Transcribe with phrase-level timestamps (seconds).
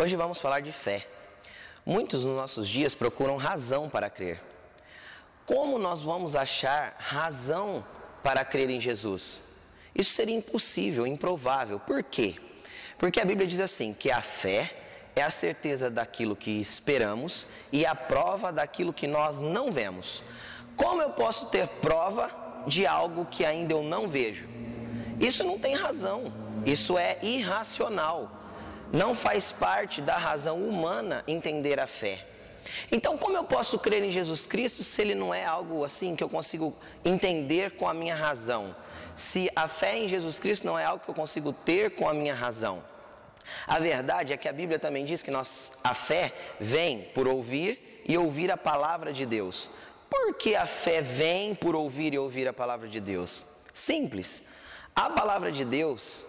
[0.00, 1.08] Hoje vamos falar de fé.
[1.84, 4.40] Muitos nos nossos dias procuram razão para crer.
[5.44, 7.84] Como nós vamos achar razão
[8.22, 9.42] para crer em Jesus?
[9.92, 11.80] Isso seria impossível, improvável.
[11.80, 12.36] Por quê?
[12.96, 14.72] Porque a Bíblia diz assim: que a fé
[15.16, 20.22] é a certeza daquilo que esperamos e a prova daquilo que nós não vemos.
[20.76, 22.30] Como eu posso ter prova
[22.68, 24.46] de algo que ainda eu não vejo?
[25.18, 26.32] Isso não tem razão,
[26.64, 28.38] isso é irracional.
[28.92, 32.26] Não faz parte da razão humana entender a fé.
[32.90, 36.22] Então, como eu posso crer em Jesus Cristo se ele não é algo assim que
[36.22, 36.74] eu consigo
[37.04, 38.74] entender com a minha razão?
[39.14, 42.14] Se a fé em Jesus Cristo não é algo que eu consigo ter com a
[42.14, 42.82] minha razão?
[43.66, 48.02] A verdade é que a Bíblia também diz que nós, a fé vem por ouvir
[48.06, 49.70] e ouvir a palavra de Deus.
[50.10, 53.46] Por que a fé vem por ouvir e ouvir a palavra de Deus?
[53.72, 54.44] Simples.
[54.94, 56.26] A palavra de Deus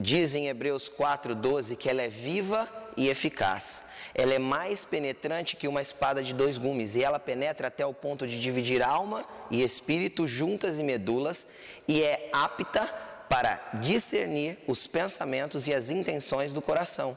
[0.00, 3.84] diz em Hebreus 4:12 que ela é viva e eficaz.
[4.14, 7.92] Ela é mais penetrante que uma espada de dois gumes e ela penetra até o
[7.92, 11.46] ponto de dividir alma e espírito juntas e medulas
[11.86, 12.86] e é apta
[13.28, 17.16] para discernir os pensamentos e as intenções do coração.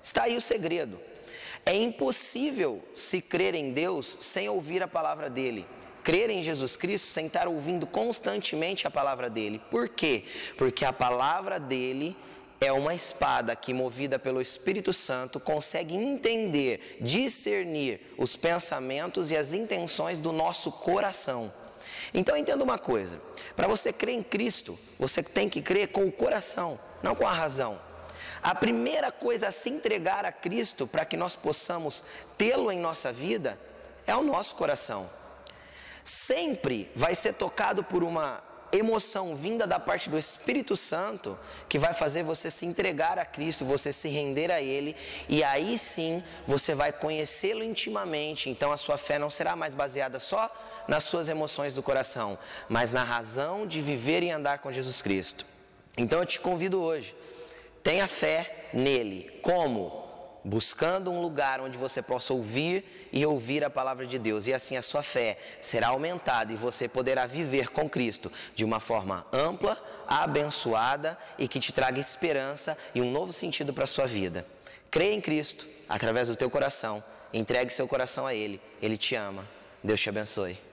[0.00, 0.98] Está aí o segredo.
[1.66, 5.66] É impossível se crer em Deus sem ouvir a palavra dele.
[6.02, 9.60] Crer em Jesus Cristo sem estar ouvindo constantemente a palavra dele.
[9.70, 10.24] Por quê?
[10.56, 12.16] Porque a palavra dele
[12.60, 19.54] é uma espada que, movida pelo Espírito Santo, consegue entender, discernir os pensamentos e as
[19.54, 21.52] intenções do nosso coração.
[22.12, 23.20] Então entenda uma coisa:
[23.56, 27.32] para você crer em Cristo, você tem que crer com o coração, não com a
[27.32, 27.80] razão.
[28.42, 32.04] A primeira coisa a se entregar a Cristo para que nós possamos
[32.38, 33.58] tê-lo em nossa vida
[34.06, 35.10] é o nosso coração.
[36.04, 41.92] Sempre vai ser tocado por uma emoção vinda da parte do Espírito Santo que vai
[41.92, 44.94] fazer você se entregar a Cristo, você se render a Ele,
[45.28, 48.48] e aí sim você vai conhecê-lo intimamente.
[48.48, 50.50] Então a sua fé não será mais baseada só
[50.86, 52.38] nas suas emoções do coração,
[52.68, 55.46] mas na razão de viver e andar com Jesus Cristo.
[55.96, 57.14] Então eu te convido hoje,
[57.82, 59.40] tenha fé nele.
[59.42, 59.99] Como?
[60.44, 64.76] Buscando um lugar onde você possa ouvir e ouvir a palavra de Deus, e assim
[64.76, 69.76] a sua fé será aumentada e você poderá viver com Cristo de uma forma ampla,
[70.06, 74.46] abençoada e que te traga esperança e um novo sentido para a sua vida.
[74.90, 77.02] Creia em Cristo através do teu coração,
[77.32, 79.46] entregue seu coração a Ele, Ele te ama.
[79.82, 80.69] Deus te abençoe.